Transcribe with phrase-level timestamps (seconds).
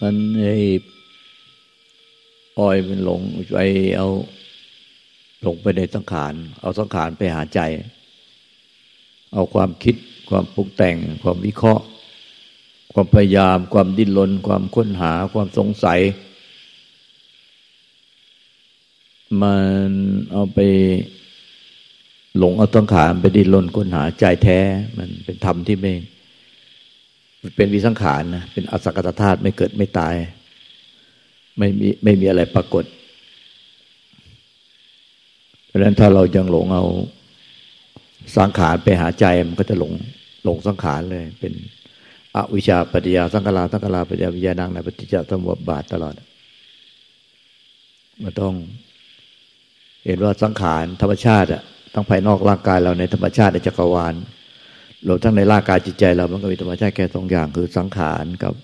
[0.00, 0.56] มันไอ้
[2.58, 3.20] ออยมันหลง
[3.52, 3.58] ไป
[3.96, 4.08] เอา
[5.42, 7.60] หลงไปในสังขาร เอาสังขารไปหาใจ
[9.32, 9.96] เอาความคิด
[10.30, 11.84] ความปรุงแต่ง ความวิเคราะห์
[12.92, 16.00] ความพยายาม ความดิ้นรน ความค้นหา ความสงสัย
[19.42, 19.54] มั
[19.88, 19.90] น
[20.32, 20.58] เอาไป
[22.38, 24.58] หลงเอาสังขารไปดิ้นรนค้นหาใจแท้
[24.96, 25.92] มันเป็นธรรมที่ไม่
[27.56, 30.14] เป็นวิสังขารนะเป็นอสังกตธาตุไม่เกิดไม่ตาย
[31.58, 32.84] ไม่มีไม่มีอะไรปรากฏ
[35.66, 36.84] เพราะฉะนั้นถ้าเรายังหลงเอา
[38.36, 39.92] สังขารไปหาใจมันก็จะหลง
[40.44, 41.52] หลงสังขารเลย เป็น
[42.36, 46.14] อวิชชาปฏิยาสังขาราสังขาราปฏิยาวิญญาณังในปฏิจจสมุปบาทตลอด
[48.22, 48.54] มันต้อง
[50.06, 51.62] เห็นว่าสังขารธรรมชาติอะ
[51.94, 54.14] ทั้งภายนอกร่างกายเราในธรรมชาติในจักรวาล
[55.06, 58.54] รวมทั้งในร่างกายจิตใจเรา มันก็มีธรรมชาติแค่สองอย่าง คือสังขารกับ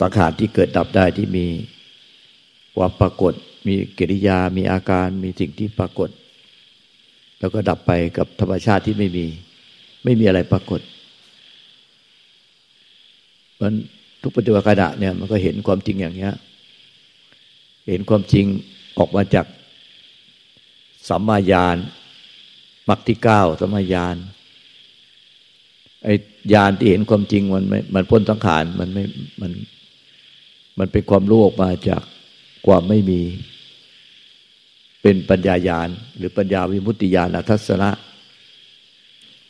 [0.00, 1.46] สังขารที่เกิดดับได้ที่มี
[2.76, 3.32] ความปรากฏ
[3.66, 6.10] มีกิริยา มีอาการ มีสิ่งที่ปรากฏ
[7.40, 9.26] แล้วก็ดับไปกับธรรมชาติที่ไม่มี
[10.04, 10.80] ไม่มีอะไรปรากฏ
[13.60, 13.72] มัน
[14.22, 16.32] ทุกปัจจุบันขณะเนี่ยมันก็เห็นความจริงอย่างเนี้ย
[17.88, 18.44] เห็นความจริง
[18.98, 19.46] ออกมาจาก
[21.08, 21.76] สัมมาญาณ
[22.88, 24.16] มรรคที่เก้าสัมมาญาณ
[26.04, 26.14] ไอ้
[26.52, 29.04] ญาณที่เห็นความจริงมันไม่มันพ้นสังขารมันไม่
[29.40, 29.52] มัน
[30.78, 32.02] มันเป็นความรู้ออกมาจาก
[32.66, 33.20] ความไม่มี
[35.02, 37.90] เป็นปัญญาญาณหรือปัญญาวิมุตติญาณทัศนะ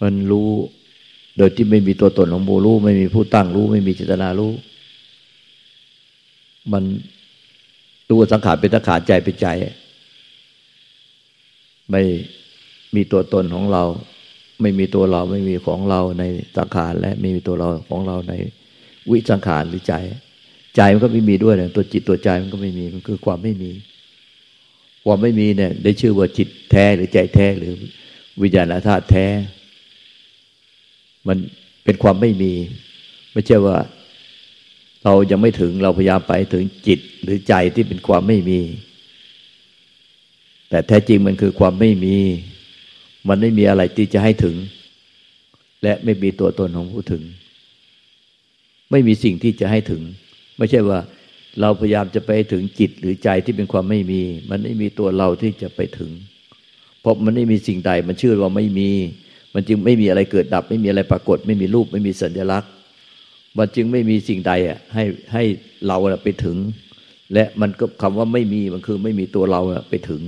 [0.02, 0.48] มันรู้
[1.36, 4.52] โดยที่ไม่มีตัวตนของบูรู้ ไม่มีผู้ตั้งรู้ ไม่มีเจตนารู้
[6.72, 6.84] มัน
[8.08, 9.46] รู้สังขารเป็นสังขารใจเป็นใจ
[11.90, 12.02] ไม่
[12.94, 13.84] มีตัวตนของเรา
[14.60, 16.24] ไม่มีตัวเราไม่มีของเราใน
[16.56, 18.34] สังขารและไม่มีตัวเราของเราใน
[19.10, 19.94] วิสังขารหรือใจ
[20.76, 23.70] ใจมันก็ไม่มีด้วยเนี่ยตัวจิตตัวใจมันก็ไม่มีมันคือความไม่มี
[25.04, 27.72] ความไม่มีเนี่ย ได้ชื่อว่าจิตแท้หรือใจแท้หรือ
[28.42, 29.26] วิญญาณธาตุแท้
[31.28, 31.36] มัน
[31.84, 32.52] เป็นความไม่มี
[33.32, 33.76] ไม่ใช่ว่า
[35.04, 38.60] เรายังไม่ถึงเราพยายามไปถึงจิตหรือใจที่เป็นความไม่มี
[40.70, 42.16] แต่แท้จริงมันคือความไม่มี
[43.28, 44.56] มันไม่มีอะไรที่จะให้ถึง
[45.82, 47.22] และไม่มีตัวตนของผู้ถึง
[48.90, 50.02] ไม่มีสิ่งที่จะให้ถึง
[50.58, 50.98] ไม่ใช่ว่า
[51.60, 56.10] เราพยายามจะไปถึงจิตหรือใจที่เป็นความไม่มี มันไม่มีตัวเราที่จะไปถึง
[57.00, 58.90] เพราะมันไม่มีสิ่งใด มันชื่อว่าไม่มี
[59.54, 62.70] มันจึงไม่มีอะไรเกิดดับ ไม่มีอะไรปรากฏ ไม่มีรูป ไม่มีสัญลักษณ์
[63.58, 65.44] มันจึงไม่มีสิ่งใดอะให้ให้
[65.86, 66.56] เราไปถึง
[67.34, 69.60] และมันก็คำว่าไม่มีมันคือไม่มีตัวเรา
[69.90, 70.22] ไปถึง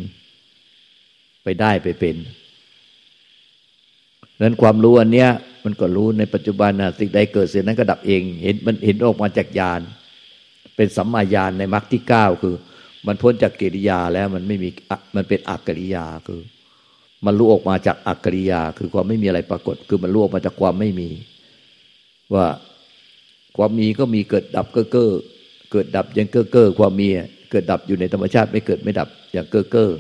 [1.45, 2.17] ไปได้ไปเป็น
[4.43, 5.29] นั้นความรู้อันเนี้ย
[5.65, 9.81] มันก็รู้ในปัจจุบันนะสิ่งใดเกิดสิ่งนั้นก็ดับเอง เห็นมันเห็นออกมาจากญาณ
[10.77, 12.55] เป็นสัมมาญาณในมรรคที่เก้าคือ
[13.07, 14.69] มันพ้นจากกิริยาแล้วมันไม่มี
[15.17, 16.41] มันเป็นอักกิริยาคือ
[17.27, 21.09] มันรู้ออกมาจากอักกิริยา คือความไม่มีอะไรปรากฏ คือมันรู้ออกมาจากความไม่มี
[22.35, 22.47] ว่า
[23.57, 25.11] ความมีก็มีเกิดดับเก้อเก้อ
[25.73, 27.09] เกิดดับยังเก้อเก้อความมี
[27.51, 29.91] เกิดดับอยู่ในธรรมชาติไม่เกิดไม่ดับอย่างเก้อเก้อ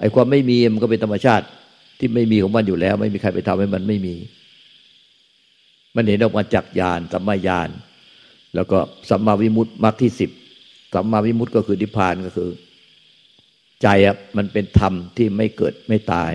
[0.00, 1.46] ไอ้ความไม่มีมันก็เป็นธรรมชาติ
[1.98, 4.14] ที่ไม่มีของมันอยู่แล้ว ไม่มีใครไปทำให้มันไม่มี
[5.96, 7.68] มันเห็นออกมาจากญาณสัมมาญาณ
[8.54, 8.78] แล้วก็
[9.10, 10.30] สัมมาวิมุตติมรรคที่สิบ
[10.94, 12.50] สัมมาวิมุตติก็คือนิพพานก็คือ
[13.82, 16.32] ใจอะมันเป็นธรรมที่ไม่เกิดไม่ตาย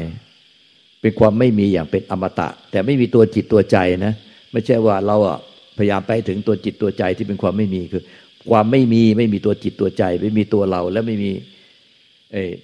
[1.02, 4.14] เป็นความไม่มีอย่างเป็นอมตะ แต่ไม่มีตัวจิตตัวใจนะ
[4.52, 5.40] ไม่ใช่ว่าเราอะ
[5.78, 8.04] พยายามไปถึงตัวจิตตัวใจที่เป็นความไม่มีคือ
[8.52, 11.32] ความไม่มีไม่มีตัวจิตตัวใจ ไม่มีตัวเราและไม่มี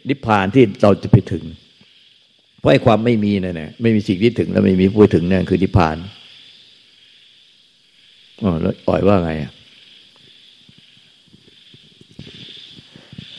[0.10, 1.44] นิพพานที่เราจะไปถึง
[2.60, 5.98] เพราะไอ้ความไม่มีนั่นแหละไม่มีสิ่งที่ถึง แล้วไม่มีผู้ถึงนั่นคือนิพพาน
[8.44, 9.52] อ๋อแล้วอ่อยว่าไงอะ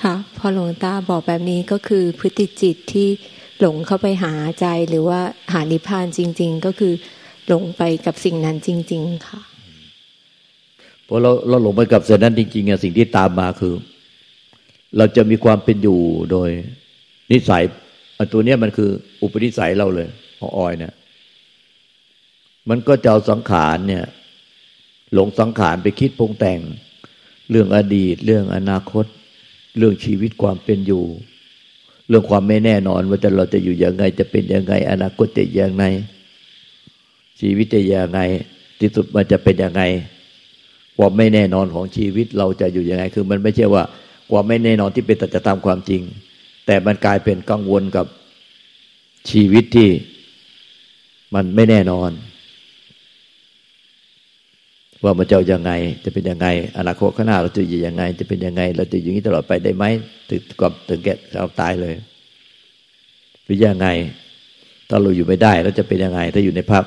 [0.03, 3.09] ค่ะพอหลวงตาบอกแบบนี้ก็คือพฤติจิตที่
[3.61, 5.21] หลงเข้าไปหาใจหรือว่า
[5.53, 6.93] หานิพพานจริง ๆ ก็คือ
[7.49, 9.41] หลงไปกับสิ่งนั้นจริง ๆ ค่ะ
[11.07, 13.75] พอเราเราหลงไปกับสิ่งนั้นจริงๆอะสิ่งที่ตามมาคือ
[14.97, 16.01] เราจะมีความเป็นอยู่
[16.31, 16.49] โดย
[17.33, 17.65] นิสัย
[18.33, 18.91] ตัวนี้มันคือ
[19.23, 20.09] อุปนิสัยเราเลย
[20.39, 20.93] ของออยเนี่ย
[22.69, 24.05] มันก็จะเอาสังขารเนี่ย
[25.15, 26.61] หลงสังขารไปคิดปรุงแต่ง
[27.51, 29.05] เรื่องอดีต เรื่องอนาคต
[29.79, 31.05] เรื่องชีวิตความเป็นอยู่
[32.09, 35.85] เรื่องความไม่แน่นอนว่าจะเราจะอยู่ยังไง จะเป็นยังไง อนาคตจะยังไง
[37.41, 38.21] ชีวิตจะยังไง
[38.81, 39.83] ที่สุดมันจะเป็นยังไง
[40.99, 43.83] ความไม่แน่นอนของชีวิตเราจะอยู่ยังไง คือมันไม่ใช่ว่า
[44.31, 46.03] ความไม่แน่นอนที่เป็นต่จะตามความจริง
[46.71, 48.07] แต่มันกลายเป็นกังวลกับ
[49.31, 49.91] ชีวิตที่
[51.35, 52.11] มันไม่แน่นอน
[55.05, 55.73] ว่ามันจะยังไง
[56.05, 56.47] จะเป็นยังไง
[56.79, 59.85] อนาคตข้างหน้าเราจะอยู่ยังไง จะเป็นยังไง เราจะอยู่นี้ตลอดไปได้ไหม
[60.29, 61.95] ถึงกับถึงแก่เราตายเลย
[63.45, 63.89] หรือยังไง
[64.89, 66.85] ถ้าเราอยู่ไม่ได้เราจะเป็นยังไง ถ้าอยู่ในภาพ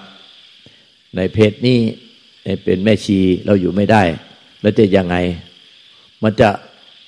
[1.16, 1.80] ในเพศนี้
[2.44, 4.04] ในเป็นแม่ชีเราอยู่ไม่ได้
[4.62, 5.16] แล้วจะยังไง
[6.24, 6.50] มันจะ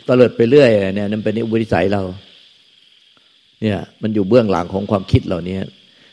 [0.08, 2.04] ตเลิดไปเรื่อยเนี่ยนั่นเป็นอุปนิสัยเรา
[3.62, 5.58] เนี่ยมันอยู่เบื้องหลังของความคิดเหล่านี้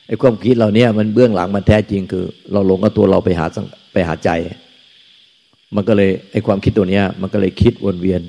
[0.06, 3.46] ไอ้ความคิดเหล่านี้มันเบื้องหลังมันแท้จริงคือ เราหลงกับตัวเราไปหา
[3.92, 4.30] ไปหาใจ
[5.76, 8.22] มันก็เลยไอ้ความคิดตัวเนี้ย มันก็เลยคิดวนเวียน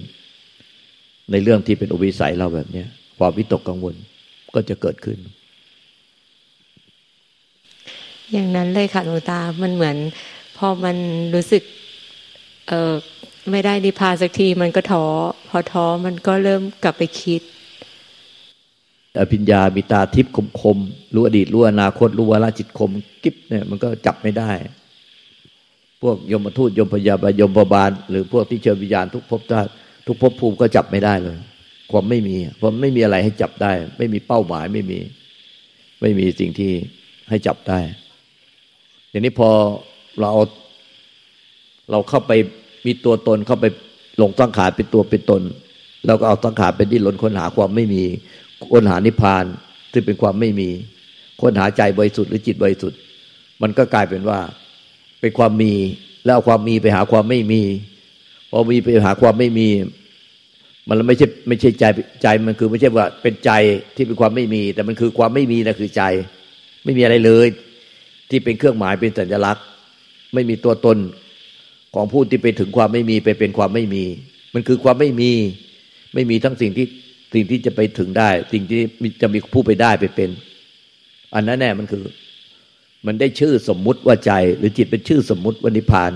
[1.31, 2.87] ในเรื่องที่เป็นอุปิสัยเราแบบเนี้ย
[3.19, 3.95] ความวิตกกังวล
[4.55, 5.17] ก็จะเกิดขึ้น
[8.31, 9.97] อย่างนั้นเลยค่ะหลวงตา มันเหมือน
[10.57, 10.95] พอมัน
[11.33, 11.63] รู้สึก
[12.67, 12.93] เออ
[13.51, 15.05] ไม่ได้นิพพานสักทีมันก็ท้อ
[15.49, 17.41] พอท้อมันก็เริ่มกลับไปคิด
[19.19, 20.77] อภิญญามีตาทิพย์คมคม
[21.13, 22.91] รู้อดีตรู้อนาคตรู้วาระจิตคม
[23.23, 24.51] กิ๊บเนี่ยมันก็จับไม่ได้
[26.01, 29.71] พวกยมทูตยมพยาบาลยมบาล หรือพวกที่เชิญวิญญาณทุกภพชาติ
[30.07, 31.37] ทุกภพภูมิก็จับไม่ได้เลย
[31.91, 34.99] ความไม่มีเพราะไม่มีอะไรให้จับได้ ไม่มีเป้าหมายไม่มี
[36.01, 36.71] ไม่มีสิ่งที่
[37.29, 37.79] ให้จับได้
[39.09, 39.49] อย่างนี้พอ
[40.21, 40.31] เรา
[41.91, 42.31] เราเข้าไป
[42.85, 43.65] มีตัวตนเข้าไป
[44.17, 45.41] หลงตั้งขาเป็นตัวเป็นตน
[46.05, 48.03] เราก็เอาตั้งขาเป็นที่หลนค้นหาความไม่มี
[48.71, 49.45] ค้นหานิพพาน
[49.93, 50.69] ซึ่งเป็นความไม่มี
[51.41, 52.99] ค้นหาใจบริสุทธิ์หรือจิตบริสุทธิ์
[53.61, 54.39] มันก็กลายเป็นว่า
[55.21, 55.73] เป็นความมี
[56.25, 57.61] แล้วเอาความมีไปหาความไม่มี
[58.51, 59.69] พอมีไปหาความไม่มี
[60.87, 61.83] มันไม่ใช่ไม่ใช่ใจ
[62.21, 63.51] ใจมันคือไม่ใช่ว่าเป็นใจ
[63.95, 66.03] ที่เป็นความไม่มี แต่มันคือความไม่มีนะคือใจ
[66.83, 67.47] ไม่มีอะไรเลย
[68.29, 69.65] ที่เป็นเครื่องหมายเป็นสัญลักษณ์
[70.33, 70.97] ไม่มีตัวตน
[71.95, 74.03] ของผู้ที่ไปถึงความไม่มีไปเป็นความไม่มี
[74.53, 75.31] มันคือความไม่มี
[76.13, 76.85] ไม่มีทั้งสิ่งที่
[77.33, 78.81] สิ่งที่จะไปถึงได้ สิ่งที่
[79.21, 80.29] จะมีผู้ไปได้ไปเป็น
[81.35, 82.03] อันนั้นแน่มันคือ
[83.05, 86.11] มันได้ชื่อสมมุติว่าใจ หรือจิตเป็นชื่อสมมุติว่านิพพาน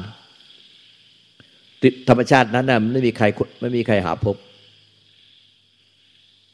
[2.09, 3.25] ธรรมชาตินั้นน่ะมันไม่มีใคร
[3.61, 4.35] ไม่มีใครหาพบ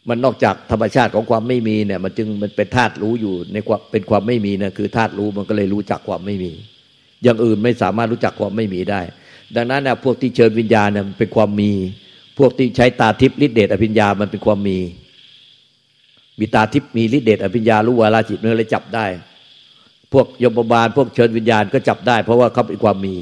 [0.10, 6.52] มันนอกจากธรรมชาติของความไม่มีเนี่ย มันจึงมันเป็นธาตุรู้อยู่ในความเป็นความไม่มีนะคือธาตุรู้มันก็เลยรู้จักความไม่มี
[7.24, 9.02] อย่างอื่นไม่สามารถรู้จักความไม่มีได้
[9.56, 11.72] ดังนั้นนะพวกที่เชิญวิญญาณเนี่ยเป็นความมี
[12.38, 14.80] พวกที่ใช้ตาทิพย์ฤทธิเดชอภิญญามันเป็นความมี
[16.40, 19.06] มีตาทิพย์มีฤทธิเดชอภิญญารู้วาลาจิตเนื้อเลยจับได้
[20.14, 23.16] พวกยมบาลพวกเชิญวิญญาณก็จับได้ เพราะว่าเขาเป็นความมี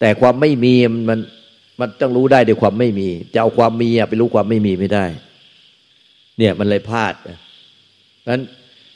[0.00, 0.74] แต่ความไม่มี
[1.08, 1.18] มัน
[1.80, 5.04] มันต้องรู้ได้ด้วยความไม่มี จะเอาความมีไปรู้ความไม่มีไม่ได้
[6.38, 7.14] เนี่ยมันเลยพลาด
[8.28, 8.42] นั้น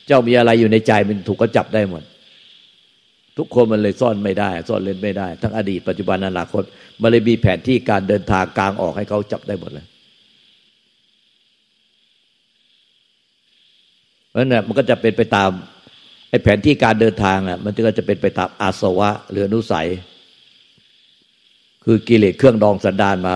[0.06, 2.02] เจ้ามีอะไรอยู่ในใจมันถูกก็จับได้หมด
[3.38, 6.62] ทุกคนมันเลยซ่อนไม่ได้ ซ่อนเล่นไม่ได้ ทั้งอดีตปัจจุบันอนาคต
[7.02, 9.86] มันเลยมีแผนที่การเดินทางกลางออกให้เขาจับได้หมดเลย
[14.30, 15.50] เพราะนั้นมันก็จะเป็นไปตาม
[16.30, 19.88] ไอ้แผนที่การเดินทางอะ มันก็จะเป็นไปตามอาสวะหรืออนุสัย
[21.84, 23.34] คือกิเลสเครื่องดองสันดานมา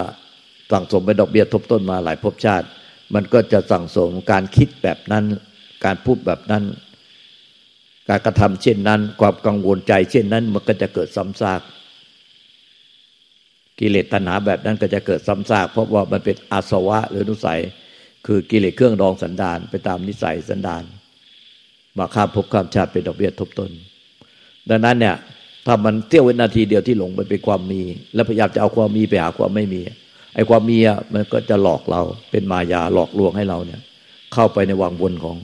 [0.73, 2.67] สั่งสมเป็นดอกเบี้ยทบต้นมาหลายภพชาติ
[3.15, 5.25] มันก็จะสั่งสมการคิดแบบนั้น
[5.85, 6.65] การพูดแบบนั้น
[8.09, 11.61] การกระทำเช่นนั้น ความกังวลใจ เช่นนั้นมันก็จะเกิดซ้ำซาก
[13.79, 17.61] กิเลสตัณหาแบบนั้นก็จะเกิดซ้ำซากเพราะว่ามันเป็นอาสวะหรือนุสัย
[18.27, 20.83] คือกิเลสเครื่องดองสันดานไปตามนิสัยสันดาน
[21.99, 23.71] มาข้ามภพข้ามชาติเป็นดอกเบี้ยทบต้น
[24.69, 25.17] ดังนั้นเนี่ย
[25.67, 27.83] ถ้ามันเที่ยววินาทีเดียวที่หลงไปเป็นความมี
[28.15, 29.81] แล้วพยายามจะเอาความมีไปหาความไม่มี
[30.35, 33.81] ไอ้ความมีอะมันก็จะหลอกเราเป็นมายาหลอกลวงให้เราเนี่ย
[34.35, 35.37] เข้าไปในวังวนของ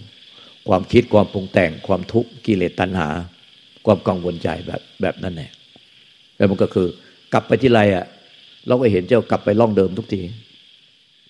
[0.68, 3.08] ความคิดความปรุงแต่งความทุกข์กิเลสตัณหา
[3.86, 5.50] ความกังวลใจแบบแบบนั้นแหละ
[6.36, 6.86] แล้วมันก็คือ
[7.32, 8.04] กลับไปที่ไรอะ
[8.66, 10.20] เราก็เห็นเจ้ากลับไปล่องเดิมทุกที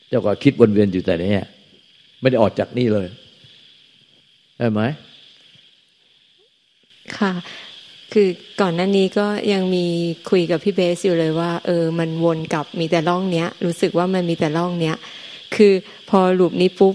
[0.08, 1.42] เจ้าก็คิดวนเวียนอยู่แต่นี้
[2.20, 3.08] ไม่ได้ออกจากนี่เลย
[4.58, 4.80] ได้ไหม
[7.18, 7.32] ค่ะ
[8.12, 8.28] คือ
[8.60, 9.86] ก่อนหน้านี้ก็ยังมี
[10.30, 14.96] คุยกับพี่เบสอยู่เลยว่า เออ มันวนกลับมีแต่ร่องเนี้ย รู้สึกว่ามันมีแต่ร่องเนี้ย
[15.56, 15.72] คือ
[16.10, 16.94] พอหลุมนี้ปุ๊บ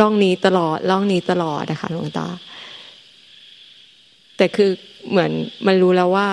[0.00, 2.28] ร่องนี้ตลอดร่องนี้ตลอดนะคะหลวงตา
[4.36, 4.70] แต่คือ
[5.10, 5.30] เหมือน
[5.66, 6.28] มันรู้แล้วว่า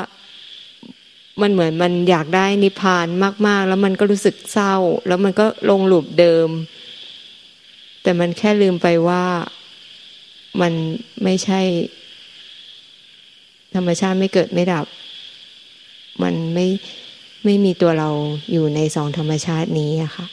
[1.42, 3.08] มันเหมือนมันอยากได้นิพพาน
[3.48, 4.76] มาก ๆ แล้วมันก็รู้สึกเศร้า
[5.08, 6.50] แล้วมันก็ลงหลุมเดิม
[8.04, 9.24] แต่มันแค่ลืมไปว่า
[10.62, 10.74] มัน
[11.24, 11.62] ไม่ใช่
[13.76, 14.86] ธรรมชาติไม่เกิดไม่ดับ
[16.24, 16.68] มันไม่
[17.46, 18.10] ไม่มีตัวเรา
[18.52, 20.26] อยู่ในสองธรรมชาตินี้อะค่ะ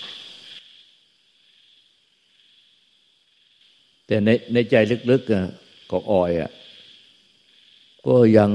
[4.09, 4.75] แต่ในในใจ
[5.11, 6.51] ลึกๆของออยอะ
[8.07, 8.51] ก็ยัง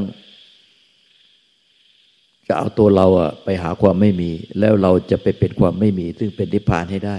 [2.47, 7.17] จะเอาตัวเราอะไปหาความไม่มี แล้วเราจะไปเป็นความไม่มี ซึ่งเป็นนิพพานให้ได้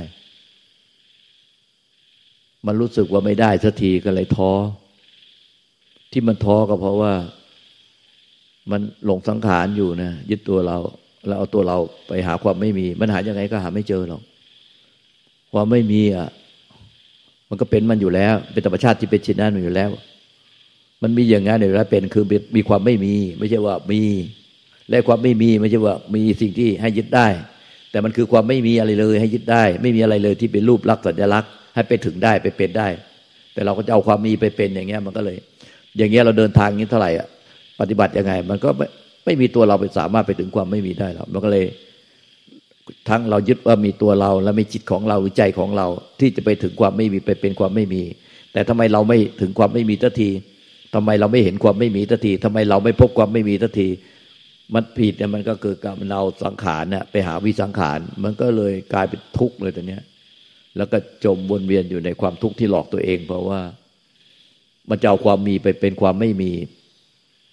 [2.66, 4.52] มันรู้สึกว่าไม่ได้สักทีก็เลยท้อ
[6.12, 7.14] ที่มันท้อก็เพราะว่า
[8.70, 10.78] มันหลงสังขารอยู่นะยึดตัวเรา
[11.26, 11.76] แล้วเอาตัวเรา
[12.08, 14.22] ไปหาความไม่มี มันหายังไงก็หาไม่เจอหรอก
[15.52, 16.28] ความไม่มีอะ
[17.50, 19.90] มันก็เป็นมันอยู่แล้ว เป็นธรรมชาติที่เป็นชินนั้นอยู่แล้ว
[21.02, 22.24] มันมีอย่างนั้นอยู่แล้วเป็นคือ
[22.56, 24.00] มีความไม่มี ไม่ใช่ว่ามี
[24.90, 27.28] และความไม่มีไม่ใช่ว่ามีสิ่งที่ให้ยึดได้
[27.90, 32.88] แต่มันคือความไม่มีอะไรเลย ให้ยึดได้ ไม่มีอะไรเลยที่เป็นรูปลักษณ์สัญลักษณ์ให้ไปถึงได้ไปเป็นได้
[33.54, 35.36] แต่เราก็จะเอาความมีไปเป็นอย่างเงี้ย มันก็เลย
[35.98, 37.28] อย่างเงี้ยเราเดินทางนี้เท่าไหร่อะ
[37.80, 38.86] ปฏิบัติยังไง มันก็ไม่
[39.24, 41.64] ไม่มีตัวเราไปสามารถไปถึงความไม่มีได้หรอกมันก็เลย
[43.08, 45.86] ทั้งเรายึดว่ามีตัวเราและมีจิตของเราหรือใจของเรา
[46.20, 48.02] ที่จะไปถึงความไม่มีไปเป็นความไม่มี
[48.52, 50.30] แต่ทำไมเราไม่ถึงความไม่มีทันที
[50.94, 53.88] ทำไมเราไม่เห็นความไม่มีทันทีทำไมเราไม่พบความไม่มีทันที
[54.74, 60.02] มันผิดเนี่ยมันก็คือการเราสังขารเนี่ยไปหาวิสังขาร มันก็เลยกลายเป็นทุกข์เลยตอนเนี้ย
[60.76, 63.60] แล้วก็จมวนเวียนอยู่ในความทุกข์ที่หลอกตัวเอง เพราะว่า
[64.90, 66.52] มันจะเอาความมีไปเป็นความไม่มี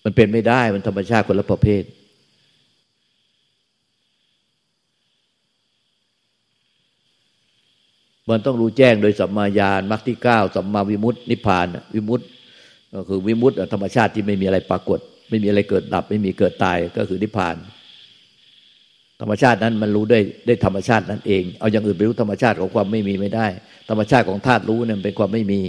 [0.04, 1.84] มันเป็นไม่ได้มันธรรมชาติคนละประเภท
[8.30, 12.26] มันต้องรู้แจ้งโดยสัมมาญาณมรรคที่เก้าสัมมาวิมุตตินิพพานวิมุตติ
[12.94, 15.00] ก็คือวิมุตติธรรมชาติที่ไม่มีอะไรปรากฏ
[15.30, 17.56] ไม่มีอะไรเกิดดับ ไม่มีเกิดตายก็คือนิพพาน
[19.22, 23.48] ธรรมชาตินั้นมันรู้ได้ได้ธรรมชาตินั้นเอง เอาอย่างอื่นไปรู้ธรรมชาติของความไม่มีไม่ได้
[23.90, 25.60] ธรรมชาติของธาตุรู้เนี่ยเป็นความไม่มี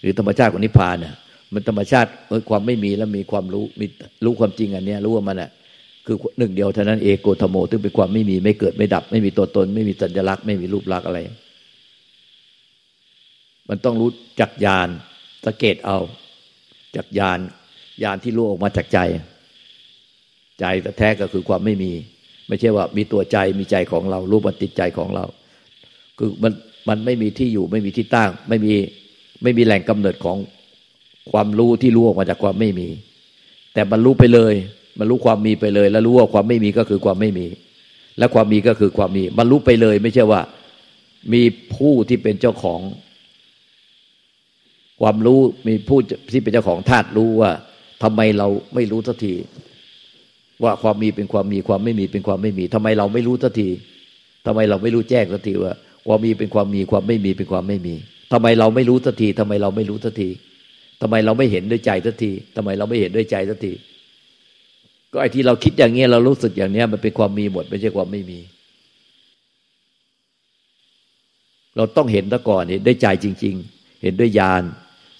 [0.00, 1.14] หรือธรรมชาติของนิพพานเนี่ย
[1.52, 2.10] มันธรรมชาติ
[2.50, 3.86] ความไม่มีแล้วมีความรู้มี
[4.24, 5.50] รู้ความจริงอันนี้รู้ว่ามันอะ
[6.06, 11.18] คือหนึ่งเดียวเท่านั้นเอโกธโมซึ่งเป็นความไม่มีไม่เกิดไม่ดับ ไม่มีตัวตน ไม่มีสัญลักษณ์ไม่มีรูปลักษณ์อะไร
[13.68, 14.10] มันต้องรู้
[14.40, 14.88] จักญาณ
[15.46, 15.98] สังเกตเอา
[16.96, 17.38] จากญาณ
[18.02, 18.98] ญาณที่รู้ออกมาจากใจ
[20.60, 20.64] ใจ
[20.98, 21.92] แท้ก็คือความไม่มี
[22.48, 25.24] ไม่ใช่ว่ามีตัวใจมีใจของเรา รู้มันติดใจของเรา
[26.18, 26.52] คือมัน
[26.88, 28.72] มันไม่มีที่อยู่ไม่มีที่ตั้ง ไม่มี
[29.42, 30.36] ไม่มีแหล่งกำเนิดของ
[31.32, 32.88] ความรู้ที่รู้ออกมาจากความไม่มี
[33.74, 34.54] แต่มันรู้ไปเลย
[34.98, 37.46] มันรู้ความมีไปเลย แล้วรู้ว่าความไม่มีก็คือความไม่มี
[38.18, 40.40] และความมีก็คือความมี มันรู้ไปเลย ไม่ใช่ว่า
[41.32, 41.42] มี
[41.74, 42.80] ผู้ที่เป็นเจ้าของ
[45.00, 45.98] ความรู้มีผู้
[46.32, 47.50] ที่เป็นเจ้าของธาตุรู้ว่า
[48.02, 49.34] ทำไมเราไม่รู้สักที
[50.62, 53.68] ว่าความมีเป็นความมีความไม่มีเป็นความไม่มีทำไมเราไม่รู้สักที
[54.46, 55.72] ทำไมเราไม่รู้แจ้งสักทีว่า
[56.06, 57.94] ความมีเป็นความมีความไม่มีเป็นความไม่มี
[58.32, 60.28] ทำไมเราไม่รู้สักทีทำไมเราไม่รู้สักที
[61.00, 63.72] ทำไมเราไม่เห็นด้วยใจสักทีทำไมเราไม่เห็นด้วยใจสักที
[65.12, 68.38] ก็ไอ้ที่เราคิดอย่างเงี้ยเรารู้สึกอย่างเนี้ยมันเป็นความมีหมด ไม่ใช่ความไม่มี
[71.76, 74.62] เราต้องเห็นซะก่อนเห็นด้วยใจจริง ๆ เห็นด้วยญาณ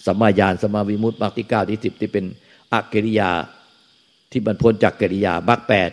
[0.08, 2.24] สัมมาญาณสัมมาวิมุตติมรรคที่เก้าที่สิบที่เป็น
[2.72, 3.30] อักกิริยา
[4.30, 5.90] ที่บรรพ้นจากกิริยามรรคแปด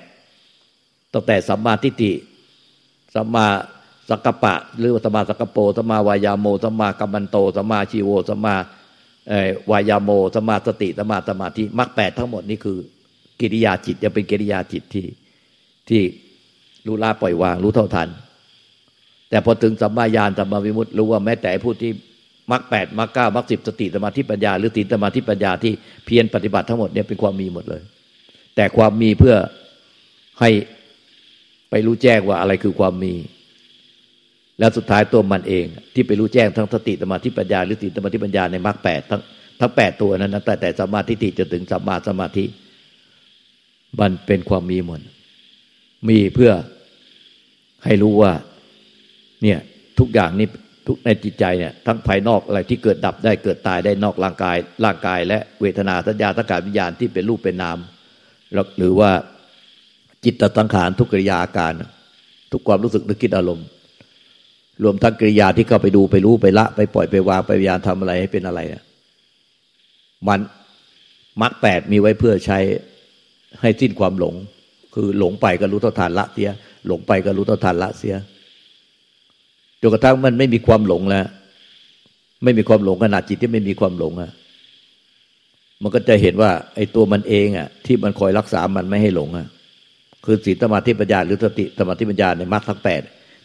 [1.14, 2.14] ตั้งแต่สัมมาทิฏฐิ
[3.16, 3.46] สัมมา
[4.10, 8.56] สังกปะ หรือสัมมาสังกโปสัมมาวายาโมสัมมากัมมันโตสัมมาชีโวสัมมา
[9.72, 12.78] วายาโมสัมมาสติสัมมาสมาธิมรรคแปดทั้งหมดนี่คือ
[13.40, 15.06] กิริยาจิตจะเป็นกิริยาจิตที่
[15.90, 16.02] ที่
[16.86, 18.10] รู้ละปล่อยวางรู้เท่าทัน
[19.30, 21.92] แต่พอถึงสัมมาญาณสัมมาวิมุตติรู้ว่าแม้แต่ผู้ที่
[22.52, 25.74] มรรคแปดมรรคเก้ามรรคสิบสติสมาธิปัญญา หรือตีสมาธิปัญญาที่
[26.06, 27.82] เพียรปฏิบัติทั้งหมดเนี่ยเป็นความมีหมดเลย
[28.56, 29.36] แต่ความมีเพื่อ
[30.40, 30.50] ให้
[31.70, 33.14] ไปรู้แจ้งว่าอะไรคือความมี
[34.60, 39.22] แล้วสุดท้ายตัวมันเอง ที่ไปรู้แจ้งทั้งสติสมาธิปัญญา หรือตีสมาธิปัญญาในมรรคแปดทั้ง
[39.60, 42.46] ทั้งแปดตัวนั้นนะแต่แต่สมาธิติจนถึงสัมมาสมาธิ
[44.00, 45.02] มันเป็นความมีหมด
[46.10, 46.52] มีเพื่อ
[47.86, 48.32] ให้รู้ว่า
[49.44, 49.60] เนี่ย
[50.00, 50.48] ทุกอย่างนี้
[50.88, 57.78] ทุกในจิตใจเนี่ยทั้งภายนอกอะไรที่เกิดดับได้เกิดตายได้นอกร่างกาย ร่างกาย และเวทนาสัญญาสังขารวิญญาณที่เป็นรูปเป็นนาม
[58.78, 59.12] หรือว่า
[60.24, 61.74] จิตตังขารทุกกิริยาอาการ
[62.52, 63.68] ทุกความรู้สึกนึกคิดอารมณ์
[64.84, 68.84] รวมทั้งกิริยาที่เข้าไปดูไปรู้ไปละ ไปปล่อยไปวางไปวิญญาณทำอะไรให้เป็นอะไรเนี่ย
[70.28, 70.40] มัน
[71.42, 72.60] มักแปดมีไว้เพื่อใช้
[73.62, 74.36] ให้สิ้นความหลง
[74.96, 76.50] คือหลงไปก็รู้เท่าทานละเสีย
[76.88, 78.16] หลงไปก็รู้เท่าทานละเสีย
[79.90, 81.26] นกระทั่งมันไม่มีความหลงแล้ว
[82.44, 84.32] ไม่มีความหลงขนาดจิตที่ไม่มีความหลงอะ
[85.84, 89.48] มันก็จะเห็นว่า ไอ้ตัวมันเองอะที่มันคอยรักษามันไม่ให้หลงอะ
[90.26, 93.02] คือสีสมาธิปัญญาหรือสติสมาธิปัญญาในมรรคทั้งแปด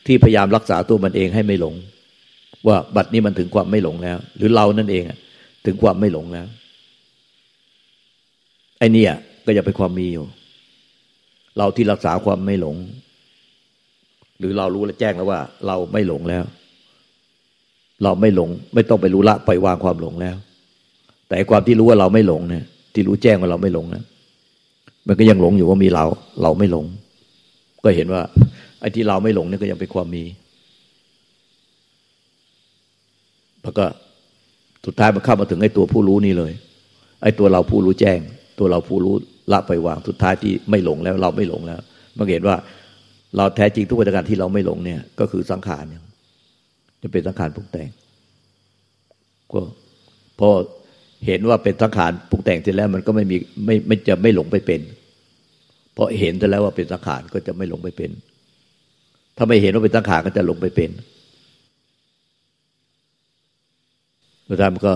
[0.07, 1.75] ที่พยายามรักษาตัวมันเองให้ไม่หลง
[2.67, 5.19] ว่าบัดนี้มันถึงความไม่หลงแล้ว หรือเรานั่นเองอะ
[5.67, 6.47] ถึงความไม่หลงแล้ว
[8.79, 9.05] ไอ้นี่
[9.45, 10.25] ก็อย่าไปความมีอยู่
[11.59, 12.77] เราที่รักษาความไม่หลง
[14.41, 16.45] หรือเรารู้และแจ้งแล้วว่า เราไม่หลงแล้ว
[18.05, 20.37] เราไม่หลง ไม่ต้องไปรู้ละปล่อยวางความหลงแล้ว
[21.29, 24.03] แต่ความที่รู้ว่าเราไม่หลงเนี่ย ที่รู้แจ้งว่าเราไม่หลงนะ
[25.07, 26.05] มันก็ยังหลงอยู่ว่ามีเรา
[26.43, 26.85] เราไม่หลง
[27.85, 28.23] ก็เห็นว่า
[28.81, 30.25] ไอ้ที่เราไม่หลงเนี่ยก็ยังเป็นความมี
[33.63, 33.85] แล้วก็
[34.87, 36.53] สุดท้ายมันเข้ามาถึงไอ้ตัวผู้รู้นี่เลย
[37.23, 38.19] ไอ้ตัวเราผู้รู้แจ้ง
[38.59, 39.15] ตัวเราผู้รู้
[39.53, 41.81] ละไปวาง สุดท้ายที่ไม่หลงแล้ว เราไม่หลงแล้ว
[42.17, 42.57] มันเห็นว่า
[43.37, 46.03] เราแท้จริงทุกประการที่เราไม่หลงเนี่ย ก็คือสังขารเนี่ย
[47.03, 47.89] จะเป็นสังขารปรุงแต่ง
[49.53, 49.61] ก็
[50.39, 50.49] พอ
[51.27, 54.81] เห็นว่าเป็นสังขารปรุงแต่งเสร็จแล้ว มันก็ไม่มีไม่ไม่จะไม่หลงไปเป็น
[55.95, 58.11] เพราะเห็นเสร็จแล้วว่าเป็นสังขารก็จะไม่หลงไปเป็น
[59.37, 60.91] ถ้าไม่เห็นว่าเป็นสังขารก็จะหลงไปเป็น
[64.49, 64.95] สุดท้ายมันก็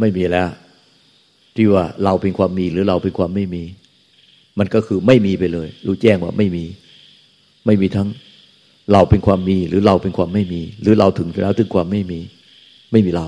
[0.00, 0.48] ไม่มีแล้ว
[1.56, 3.64] ที่ว่าเราเป็นความมีหรือเราเป็นความไม่มี
[4.58, 6.64] มันก็คือไม่มีไปเลย รู้แจ้งว่าไม่มี
[7.66, 8.08] ไม่มีทั้ง
[8.92, 12.20] เราเป็นความมีหรือเราเป็นความไม่มี หรือเราถึงแล้วถึงความไม่มี
[12.92, 13.26] ไม่มีเรา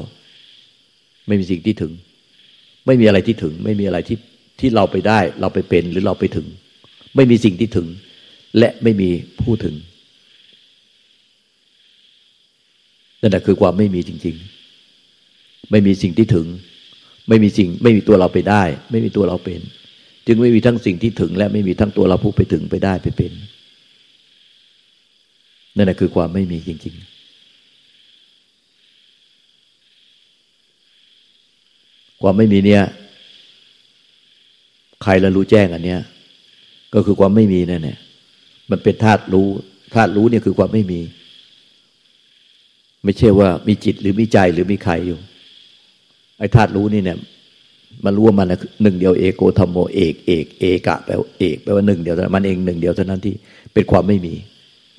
[1.26, 1.92] ไม่มีสิ่งที่ถึง
[2.86, 4.18] ไม่มีอะไรที่ถึง ไม่มีอะไรที่
[4.60, 6.46] ที่เราไปได้ เราไปเป็นหรือเราไปถึง
[7.16, 7.86] ไม่มีสิ่งที่ถึง
[8.58, 9.10] และไม่มี
[9.40, 9.74] ผู้ถึง
[13.20, 14.36] นั่นแหละคือความไม่มีจริง
[15.02, 16.46] ๆ ไม่มีสิ่งที่ถึง
[17.28, 19.60] ไม่มีสิ่ง ไม่มีตัวเราไปได้ ไม่มีตัวเราเป็น
[20.26, 23.32] จึงไม่มีทั้งสิ่งที่ถึง และไม่มีทั้งตัวเราผู้ไปถึงไปได้ไปเป็น
[25.76, 27.14] นั่นแหละคือความไม่มีจริง ๆ
[32.22, 32.82] ความไม่มีเนี่ย
[35.02, 36.00] ใครละรู้แจ้งอันเนี้ย
[36.94, 37.98] ก็คือความไม่มีนั่นแหละ
[38.70, 39.48] มันเป็นธาตุรู้
[39.94, 41.00] ธาตุรู้เนี่ยคือความไม่มี
[43.04, 45.18] ไม่ใช่ว่ามีจิตหรือมีใจหรือมีใครอยู่
[46.38, 47.18] ไอ้ธาตุรู้นี่เนี่ย
[48.04, 48.46] มันรู้ว่ามัน
[48.82, 53.34] หนึ่งเดียวเอโกธรรมโมเอกเอกเอกะแปลว่าเอกแปลว่าหนึ่งเดียวมันเองหนึ่งเดียวเท่านั้นที่
[53.72, 54.34] เป็นความไม่มี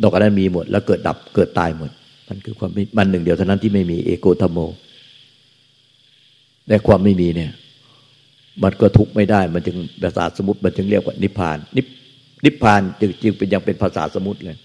[0.02, 1.92] นอกจากนั้นมีหมด แล้วเกิดดับเกิดตายหมด
[2.28, 4.60] มันคือความมันหนึ่งเดียวเท่านั้นที่ไม่มีเอโกธรรมโม
[6.68, 7.52] แต่ความไม่มีเนี่ย
[8.64, 11.82] มันก็ทุกข์ไม่ได้ มันจึงภาษาสมุติมันจึงเรียกว่านิพพาน นิ
[12.46, 14.58] นิพพานจึงจึงเป็นยังเป็นภาษาสมุติเลย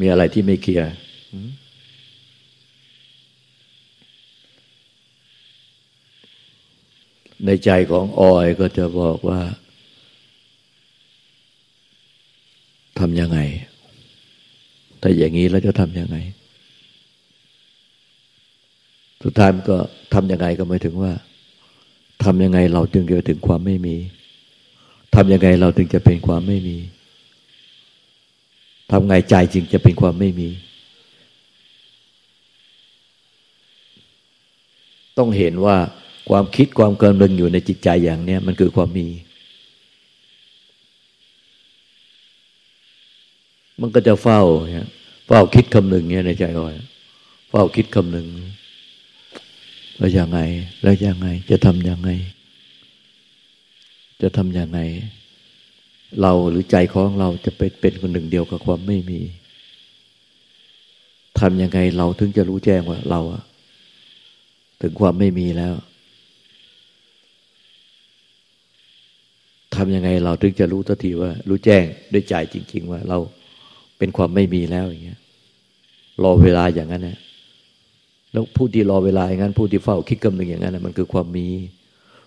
[0.00, 0.92] มีอะไรที่ไม่เคลียร์
[7.44, 9.40] ในใจของออยก็จะบอกว่า
[12.98, 13.38] ทำยังไง
[15.00, 16.16] แต่อย่างนี้เราจะทำยังไง
[19.22, 19.76] สุดท้ายมันก็
[20.14, 21.12] ทำยังไงก็ไม่ถึงว่า
[22.24, 23.96] ทำยังไงเราจึงจะถึงความไม่มี
[25.14, 26.76] ทำยังไงเราถึงจะเป็นความไม่มี
[28.92, 30.48] ทำไงใจจึงจะเป็นความไม่มี
[35.18, 35.76] ต้องเห็นว่า
[36.28, 39.08] ความคิดความเกินลึงอยู่ในจิตใจอย่างเนี้ยมันคือความมี
[43.80, 44.40] มันก็จะเฝ้า
[44.72, 44.88] เนี่ย
[45.26, 46.74] เฝ้าคิดคำหนึ่งเนี่ยในใจอ่อย
[47.50, 48.26] เฝ้าคิดคำหนึ่ง
[49.98, 50.38] แล้วยังไง
[50.82, 52.10] แล้วยังไง จะทำยังไง
[54.22, 54.80] จะทำยังไง
[56.20, 59.20] เราหรือใจของเราจะเป็นเป็นคนหนึ่งเดียวกับความไม่มี
[61.40, 63.42] ทำยังไงเราถึงจะรู้แจ้งว่าเราอะ
[64.80, 65.74] ถึงความไม่มีแล้ว
[69.78, 73.18] ทำยังไงเราถึงจะรู้ทันทีว่า รู้แจ้งด้วยใจจริง ๆ ว่าเรา
[73.98, 75.20] เป็นความไม่มีแล้วอย่างเงี้ย
[76.22, 77.18] รอเวลาอย่างนั้นนะ
[78.32, 81.48] แล้วผู้ที่รอเวลาอย่างนั้น ผู้ที่เฝ้าคิดกำหนึ่งอย่างนั้นนะมันคือความมี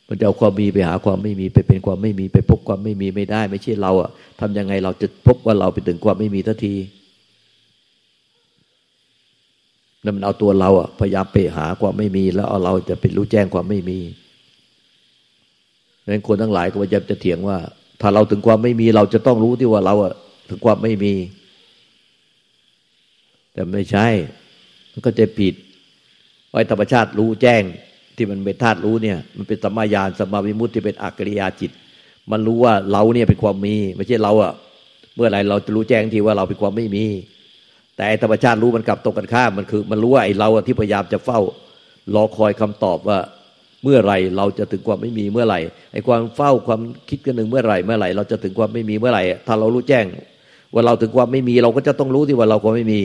[0.08, 4.10] มันจะเอาความมีไปหาความไม่มีไปเป็นความไม่มีไปพบความไม่มีไม่ได้ ไม่ใช่เราอะ
[4.40, 6.76] ทำยังไงเราจะพบว่าเราไปถึงความไม่มีทันที
[10.04, 14.00] นั่นมันเอาตัวเราอะพยายามไปหาความไม่มี แล้วเอาเราจะเป็นรู้แจ้งความไม่มี
[16.10, 17.58] ดังนั้นคนทั้งหลายก็พยายามจะเถียงว่า
[18.02, 20.14] ถ้าเราถึงความไม่มีเราจะต้องรู้ที่ว่าเราอะ
[20.50, 21.14] ถึงความไม่มี
[23.54, 24.08] แต่ไม่ใช่
[24.92, 25.54] มันก็จะผิด
[26.52, 27.64] ไอ้ธรรมชาติรู้แจ้ง
[28.16, 31.72] ที่มันเป็นธาตุรู้เนี่ย มันเป็นสัมมาญาณสัมมาวิมุตติที่เป็นอักริยาจิต
[32.32, 34.54] มันรู้ว่าเราเนี่ยเป็นความมี ไม่ใช่เราอะ
[35.16, 37.06] เมื่อไหร่เราจะรู้แจ้งทีว่าเราเป็นความไม่มี
[37.96, 41.40] แต่ธรรมชาติรู้มันกลับตรงกันข้ามมันคือ มันรู้ว่าไอ้เราที่พยายามจะเฝ้า
[42.16, 43.20] รอคอยคำตอบว่า
[43.84, 45.60] เมื่อไรเราจะถึงความไม่มีเมื่อไหร่
[45.94, 50.06] ไอ้ความเฝ้าความคิดกันหนึ่งเมื่อไหร่เมื่อไหร่เราจะถึงความไม่มีเมื่อไหร่ ถ้าเรารู้แจ้ง
[50.74, 53.02] ว่าเราถึงความไม่มีเราก็จะต้องรู้ที่ว่าเราความไม่มี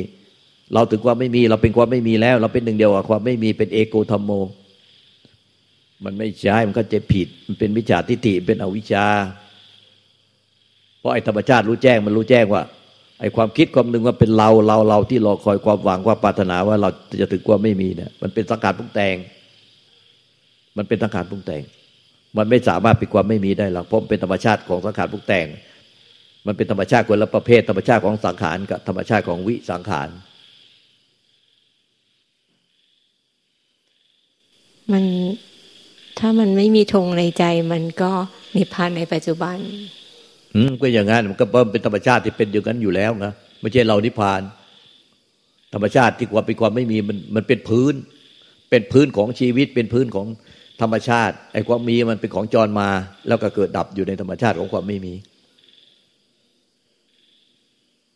[0.74, 4.30] เราถึงความไม่มีเราเป็นความไม่มีแล้ว เราเป็นหนึ่งเดียวกับความไม่มีเป็นเอโกธรรมโม
[6.04, 9.06] มันไม่ใช่มันก็จะผิด มันเป็นวิจาทิฏฐิเป็นอวิชชา
[10.98, 12.62] เพราะไอ้ธรรมชาติรู้แจ้งมันรู้แจ้งว่า
[13.20, 16.88] ไอ้ความคิดความหนึ่งว่าเป็นเราเราเราที่รอคอยความหวังความปรารถนาว่าเรา
[17.20, 19.16] จะถึงความไม่มีเนี่ยมันเป็นสังขารพุงแต่ง
[20.76, 21.62] มันเป็นสังขารปรุงแต่ง
[22.36, 25.46] มันไม่สามารถปิดความไม่มีได้หรอกเพราะเป็นธรรมชาติของสังขารปรุงแต่ง
[26.46, 30.08] มันเป็นธรรมชาติคนละประเภท ธรรมชาติของสังขารกับธรรมชาติของวิสังขาร
[34.92, 35.04] มัน
[36.18, 38.10] ถ้ามันไม่มีธงในใจ มันก็
[38.56, 39.58] นิพพานในปัจจุบัน
[40.54, 44.40] อืมก็อย่างนั้นมันก็เป็นธรรมชาติที่เป็นอย่างนั้นอยู่แล้วนะไม่ใช่เรานิพพาน
[45.74, 47.94] ธรรมชาติที่ความเป็นความไม่มีมันมันเป็นพื้น
[48.70, 50.26] เป็นพื้นของชีวิตเป็นพื้นของ
[50.80, 52.88] ธรรมชาติ ไอ้ความมีมันเป็นของจรมา
[53.28, 55.14] แล้วก็เกิดดับอยู่ในธรรมชาติของความไม่มี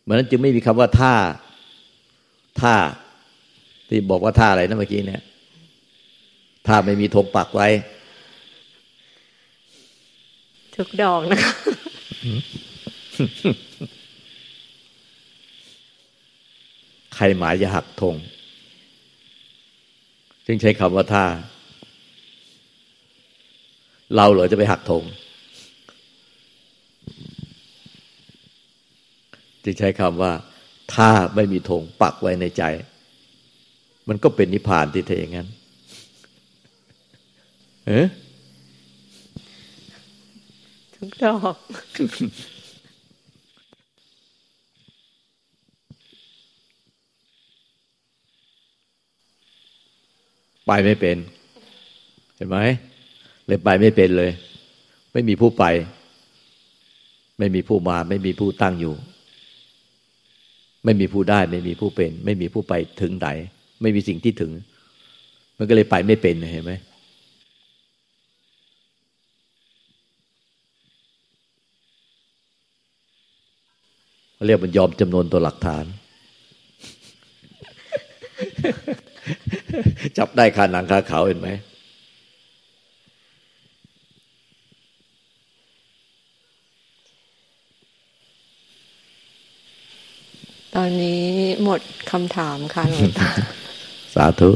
[0.03, 1.15] เหมือนนั้นจึงไม่มีคำว่าท่า
[2.61, 2.75] ท่า
[3.89, 5.23] ที่บอกว่าท่าอะไรนะเมื่อกี้เนี่ย
[6.67, 7.69] ท่าไม่มีธงปักไว้
[10.75, 11.53] ทุกดอกนะคะ
[17.15, 18.15] ใครหมายจะหักธง
[20.47, 21.25] จึงใช้คำว่าท่า
[24.17, 25.03] เราเหรอจะไปหักธง
[29.65, 30.33] จึงใช้คำว่า
[30.95, 32.63] ถ้าไม่มีธงปักไว้ในใจ
[34.09, 35.49] มันก็เป็นนิพพานที่เทอย่างนั้น
[37.87, 38.07] เออ
[40.95, 41.57] ทุกดอก
[50.67, 51.17] ไปไม่เป็น
[52.37, 52.59] เห็นไหม
[53.49, 54.31] เลยไปไม่เป็นเลย
[55.13, 55.65] ไม่มีผู้ไป
[57.39, 58.95] ไม่มีผู้มา ไม่มีผู้ตั้งอยู่
[60.85, 63.29] ไม่มีผู้ได้ ไม่มีผู้เป็น ไม่มีผู้ไปถึงไหน
[63.83, 64.51] ไม่มีสิ่งที่ถึง
[65.59, 66.73] มันก็เลยไปไม่เป็นเห็นไหม
[74.47, 75.85] เรียกมันยอมจำนวนตัวหลักฐาน
[80.19, 81.49] จับได้คาหนังคาเขาเห็นไหม
[90.75, 91.25] ตอนนี้
[91.63, 93.31] หมดคำถามค่ะหลวงตา
[94.15, 94.51] สาธุ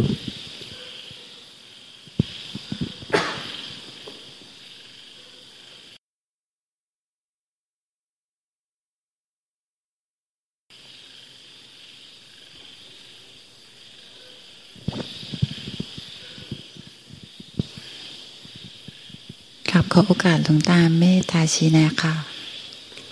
[19.97, 22.15] ขอโอกาสหลวงตาเมตตาชีแนะค่ะ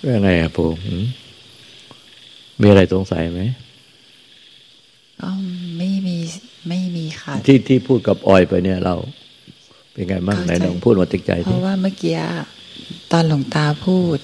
[0.03, 0.77] เรื่องอะไรอะผม
[2.61, 3.41] มีอะไรสงสัยไหม
[5.21, 5.31] ก็
[5.79, 6.17] ไม่มี
[6.69, 8.95] ไม่มีค่ะ ที่ที่พูดกับออยไปเนี่ยเรา
[9.93, 12.17] เป็นไงบ้างไหนลองพูดมาติดใจเพราะว่าเมื่อกี้
[13.13, 14.19] ตอนหลวงตาพูด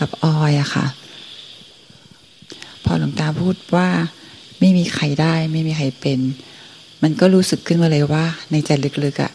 [0.00, 0.86] กับออยอะค่ะ
[2.84, 3.88] พอหลวงตาพูดว่า
[4.60, 6.18] ไม่มีใครได้ ไม่มีใครเป็น
[7.02, 8.70] มันก็รู้สึกขึ้นมาเลยว่า ในใจ
[9.04, 9.32] ลึกๆอะ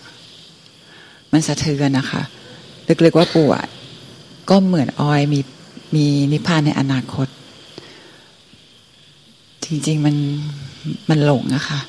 [1.32, 2.22] มันสะเทือนนะคะ
[3.06, 3.68] ลึกๆว่าปู่อะ
[4.50, 5.40] ก็เหมือนออยมี
[5.96, 7.28] มีนิพพานในอนาคต
[9.68, 10.16] จริง ๆ มัน
[11.10, 11.80] มันหลงอะค่ะ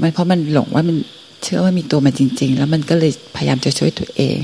[0.00, 0.96] มันเพราะมันหลงว่ามัน
[1.42, 4.36] เชื่อว่ามีตัวมันจริง ๆ แล้วมันก็เลยพยายามจะช่วยตัวเอง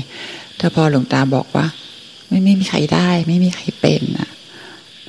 [0.59, 1.65] ถ้าพอหลวงตาบอกว่า
[2.27, 4.29] ไม่ไม่มีใครได้ ไม่มีใครเป็นอะ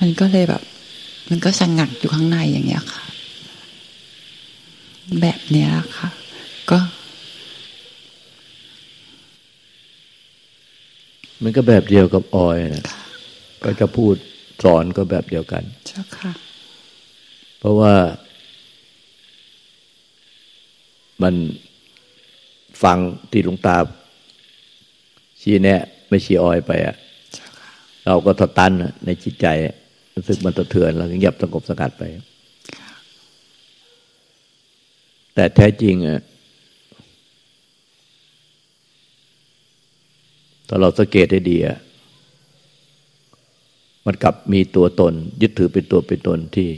[0.01, 0.63] มันก็เลยแบบ
[1.31, 3.05] มันก็สังงักอยู่ข้างในอย่างเงี้ยค่ะ
[5.21, 6.09] แบบเนี้ยค่ะ
[6.71, 6.79] ก็
[11.43, 12.85] มันก็แบบเดียวกับออยนะ
[13.65, 14.15] ก็จะพูด
[14.65, 16.33] สอนก็แบบเดียวกันใช่ค่ะ
[17.63, 17.95] เพราะว่า
[21.23, 21.35] มัน
[22.83, 22.99] ฟัง
[23.31, 23.77] ที่หลวงตา
[25.41, 26.97] ชี้แนะไม่ชี้ออยไปอะ
[28.07, 28.73] เราก็ทตัน
[29.05, 29.47] ในจิตใจ
[30.15, 32.03] รู้สึกมันตะเถือนเราเงียบสงบสงัดไป
[35.35, 36.21] แต่แท้จริงอะ
[40.69, 41.79] ถ้าเราสังเกตได้ดีอะ
[44.07, 46.71] มันกลับมีตัวตน ยึดถือเป็นตัวเป็นตนที่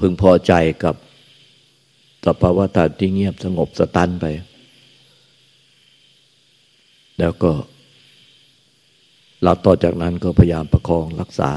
[0.00, 0.52] พึงพอใจ
[0.84, 0.94] กับ
[2.26, 4.26] สภาวะธาตุที่เงียบสงบสตันไป
[7.18, 7.52] แล้วก็
[9.42, 11.52] เราต่อจากนั้นก็พยายามประคองรักษา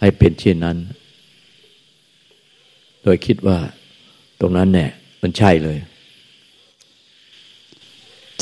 [0.00, 0.76] ให้เป็นเช่นนั้น
[3.02, 3.58] โดยคิดว่า
[4.40, 4.90] ตรงนั้นเนี่ย
[5.22, 5.78] มันใช่เลย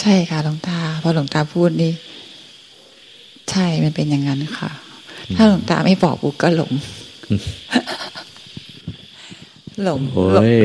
[0.00, 1.92] ใช่ค่ะหลวงตาพอหลวงตาพูดนี่
[3.50, 4.70] ใช่มันเป็นอย่างนั้นค่ะ
[5.36, 6.72] ถ้าหลวงตาไม่บอกบุกก็หลง
[9.84, 10.00] หลง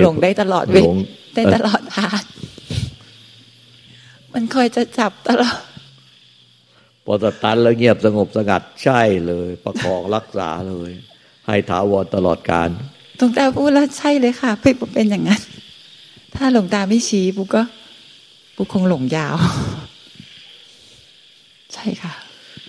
[0.04, 0.78] หลงได้ตลอดเว
[1.36, 2.22] ได้ตลอดทาง
[4.34, 5.60] มันคอยจะจับตลอด
[7.06, 10.92] พอตตันแล้วเงียบสงบสงัดใช่เลย ประคองรักษาเลย
[11.48, 12.70] ให้ถาวรตลอดการ
[13.18, 15.42] หลวงตาพูดแล้วใช่เลยค่ะเพื่อเป็นอย่างนั้น
[16.36, 17.64] ถ้าหลวงตาไม่ชี้ปุ๊ก็
[18.56, 19.36] ปุ๊คงหลงยาว
[21.74, 22.14] ใช่ค่ะ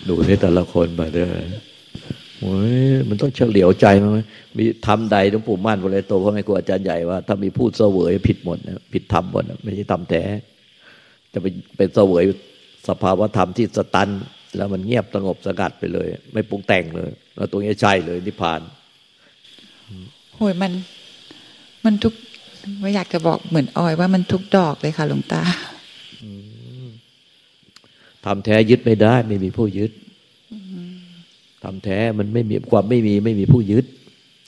[0.07, 1.27] ดูนี่แต่ละคนมาเด้อ
[2.45, 2.77] โอ้ย
[3.09, 4.25] มันต้องเฉลียวใจมั้ย
[4.57, 10.23] มีทำใดต้องปู่มั่นบริโตพ่อแม่ครูอาจารย์ใหญ่ว่าถ้ามีพูดเสวยผิดหมดนะผิดธรรมหมดไม่ใช่ทำแท้
[11.33, 12.23] จะเป็นเป็นเสวย
[12.87, 14.09] สภาวธรรมที่สตัน
[14.57, 18.61] แล้วมันเงียบสงบสงัดไปเลย ไม่ปรุงแต่งเลยแล้วตัวนี้ใช่เลยนิพพาน
[20.35, 20.71] โหยมัน
[21.85, 22.13] มันทุก
[22.81, 25.43] ว่าอยากจะบอกเหมือนออยว่ามันทุกดอกเลยค่ะหลวงตา
[28.25, 29.91] ทำแท้ยึดไม่ได้ ไม่มีผู้ยึด
[31.65, 33.85] ทำแท้มันไม่มีความไม่มีไม่มีผู้ยึด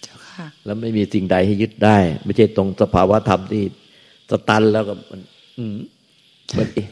[0.04, 3.64] เจ้าค่ะแล้วไม่มีสิ่งใดให้ยึดได้ ไม่ใช่ตรงสภาวะธรรมที่
[4.30, 5.20] สตันแล้วก็มัน
[5.58, 5.76] อืม
[6.58, 6.88] มันเอ๊ะ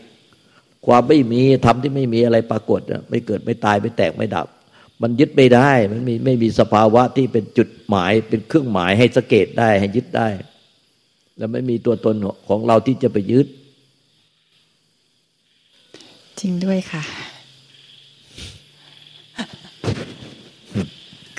[0.85, 4.47] ความไม่มีธรรมที่ไม่มีอะไรปรากฏอะไม่เกิดไม่ตายไม่แตกไม่ดับ
[5.01, 10.27] มันยึดไม่ได้ มันมีไม่มีสภาวะที่เป็นจุดหมาย เป็นเครื่องหมายให้สงเกตได้ให้ยึดได้
[11.37, 12.15] แล้วไม่มีตัวตน
[12.47, 13.47] ของเราที่จะไปยึด
[16.39, 17.03] จริงด้วยค่ะ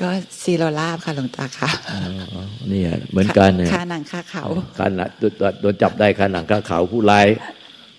[0.00, 0.08] ก็
[0.42, 1.96] ซีโรลาบค่ะหลวงตาค่ะอ๋
[2.40, 4.44] อเนี่ยเหมือนกันเนี่ยคาหนังคาเขา
[4.78, 7.26] คาหนังโดนโดนจับได้คาหนังคาเขาผู้ร้าย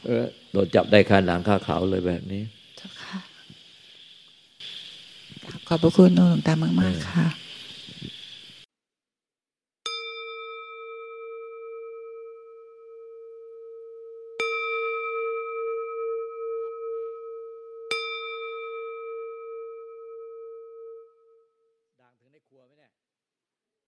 [0.05, 2.41] เออโดนจับได้คาหนังคาเขาเลยแบบนี้
[2.77, 3.19] เจ้าค่ะ
[5.67, 7.27] ขอบพระคุณหลวงตามาก ๆ ค่ะ